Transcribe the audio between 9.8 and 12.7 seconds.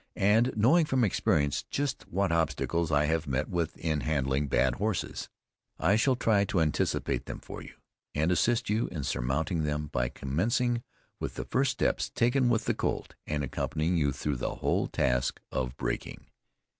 by commencing with the first steps taken with